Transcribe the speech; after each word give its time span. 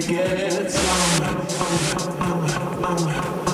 to 0.00 0.06
get 0.06 0.76
on. 2.84 3.45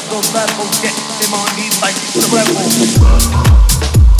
Another 0.00 0.32
level, 0.32 0.64
get 0.80 0.94
them 1.20 1.34
on 1.34 1.56
me 1.56 1.68
like 1.82 1.94
the 2.14 2.24
rebel. 2.32 4.19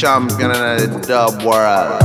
Champion 0.00 0.50
of 0.50 0.56
the 0.56 1.06
dub 1.06 1.42
world. 1.42 1.99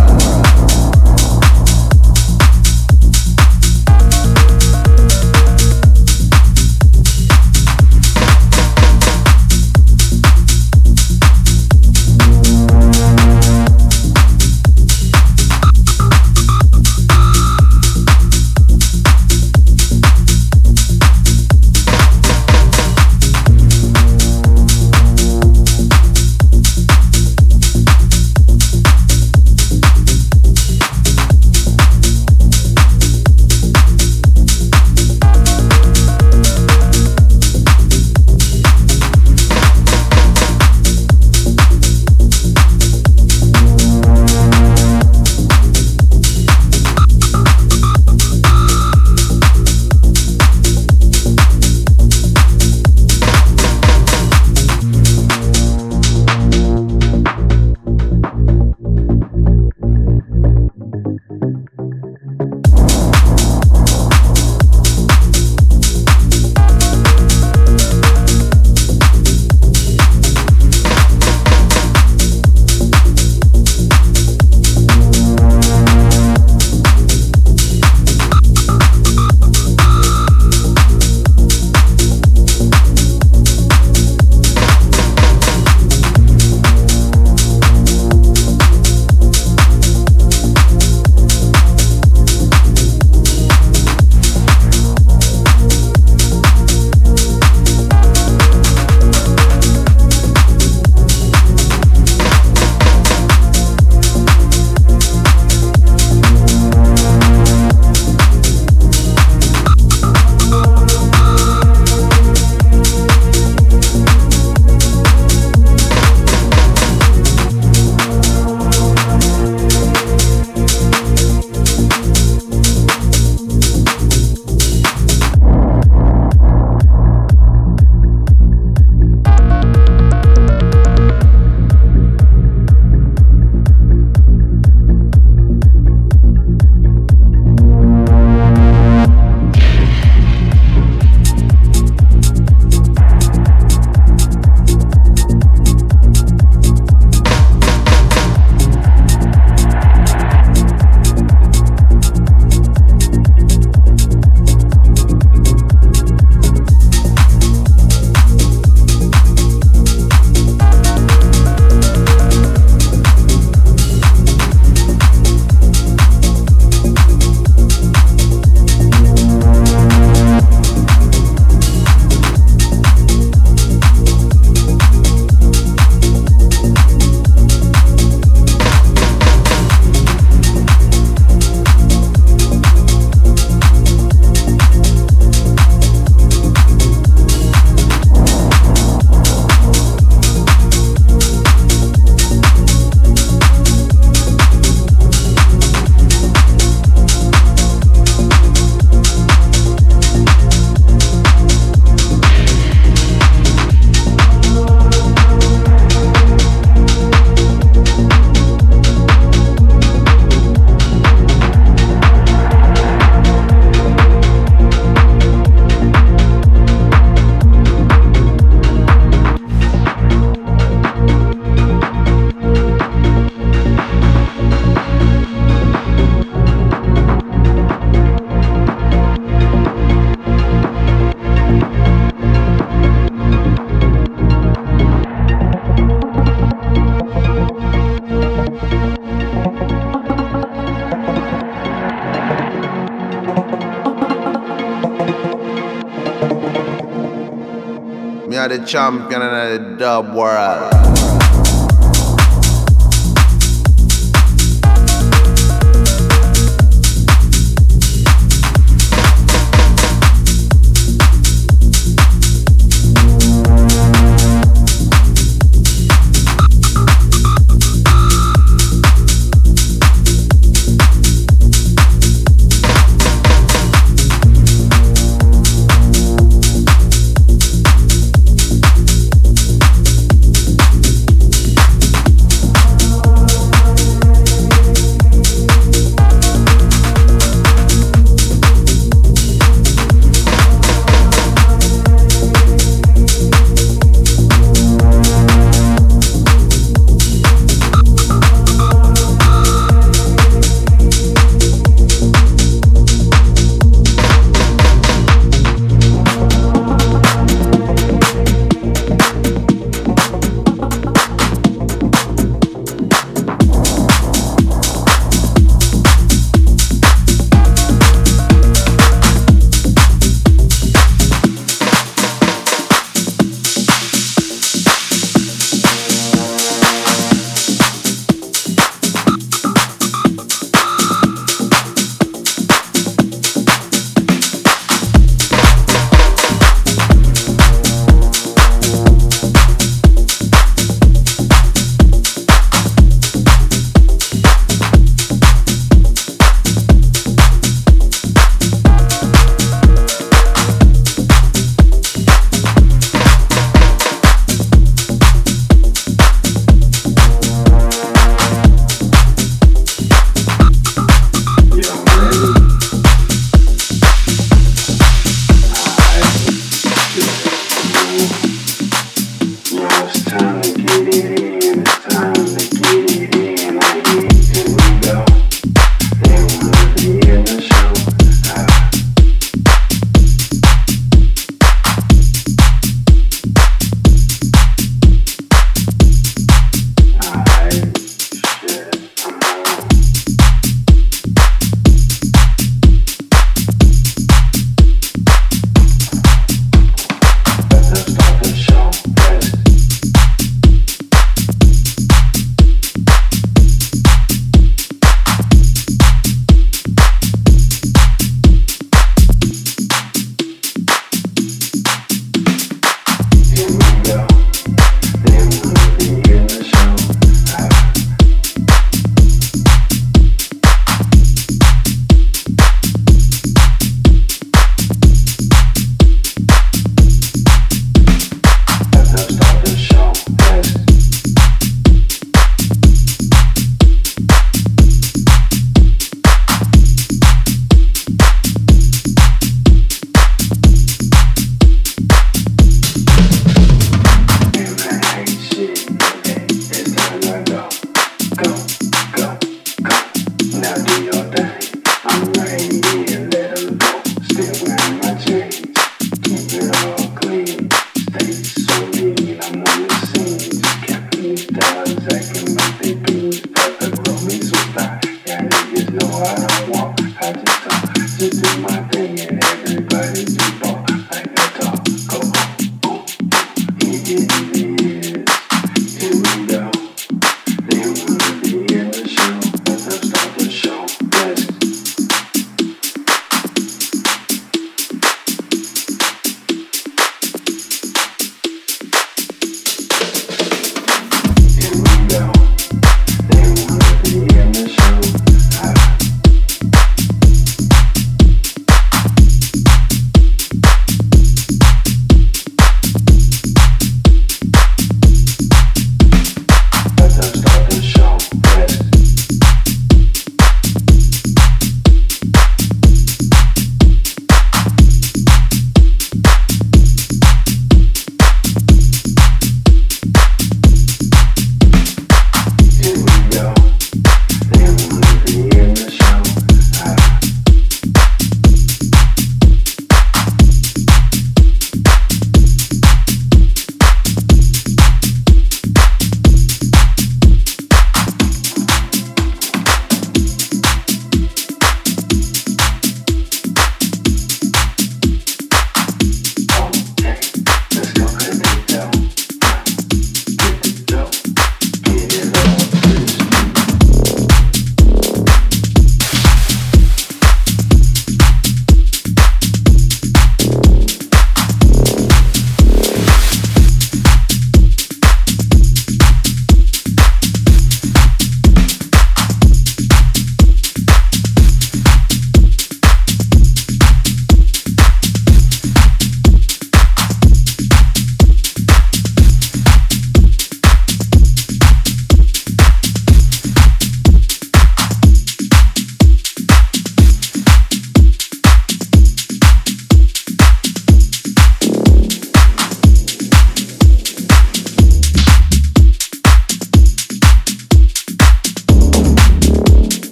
The 248.58 248.66
champion 248.66 249.22
in 249.22 249.32
the 249.32 249.76
dub 249.78 250.14
world. 250.14 251.05